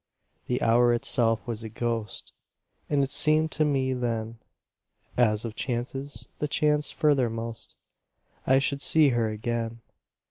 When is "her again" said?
9.09-9.81